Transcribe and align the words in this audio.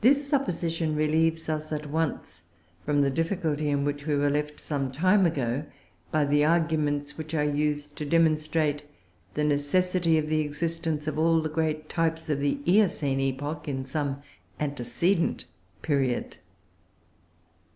This 0.00 0.28
supposition 0.30 0.94
relieves 0.94 1.48
us, 1.48 1.72
at 1.72 1.86
once, 1.90 2.44
from 2.84 3.00
the 3.00 3.10
difficulty 3.10 3.68
in 3.68 3.84
which 3.84 4.06
we 4.06 4.14
were 4.14 4.30
left, 4.30 4.60
some 4.60 4.92
time 4.92 5.26
ago, 5.26 5.64
by 6.12 6.24
the 6.24 6.44
arguments 6.44 7.18
which 7.18 7.34
I 7.34 7.42
used 7.42 7.96
to 7.96 8.04
demonstrate 8.04 8.84
the 9.34 9.42
necessity 9.42 10.18
of 10.18 10.28
the 10.28 10.42
existence 10.42 11.08
of 11.08 11.18
all 11.18 11.40
the 11.42 11.48
great 11.48 11.88
types 11.88 12.28
of 12.30 12.38
the 12.38 12.60
Eocene 12.64 13.18
epoch 13.18 13.66
in 13.66 13.84
some 13.84 14.22
antecedent 14.60 15.46
period. 15.82 16.36